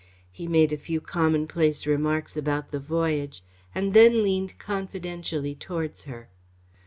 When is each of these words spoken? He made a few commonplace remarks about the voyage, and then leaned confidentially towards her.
He 0.31 0.47
made 0.47 0.73
a 0.73 0.77
few 0.79 0.99
commonplace 0.99 1.85
remarks 1.85 2.35
about 2.35 2.71
the 2.71 2.79
voyage, 2.79 3.43
and 3.75 3.93
then 3.93 4.23
leaned 4.23 4.57
confidentially 4.57 5.53
towards 5.53 6.05
her. 6.05 6.27